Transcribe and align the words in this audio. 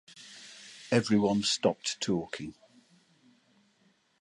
Everyone 0.89 1.43
stopped 1.43 1.99
talking. 2.01 2.55